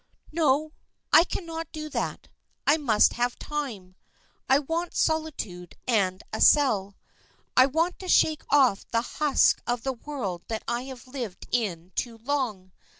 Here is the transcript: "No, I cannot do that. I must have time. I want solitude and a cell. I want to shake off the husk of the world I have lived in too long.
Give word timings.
"No, 0.31 0.73
I 1.13 1.23
cannot 1.23 1.71
do 1.71 1.87
that. 1.89 2.27
I 2.65 2.77
must 2.77 3.13
have 3.13 3.37
time. 3.37 3.95
I 4.49 4.57
want 4.57 4.95
solitude 4.95 5.75
and 5.87 6.23
a 6.33 6.41
cell. 6.41 6.97
I 7.55 7.67
want 7.67 7.99
to 7.99 8.07
shake 8.07 8.41
off 8.49 8.83
the 8.87 9.01
husk 9.03 9.61
of 9.67 9.83
the 9.83 9.93
world 9.93 10.41
I 10.67 10.85
have 10.85 11.05
lived 11.05 11.45
in 11.51 11.91
too 11.95 12.17
long. 12.17 12.71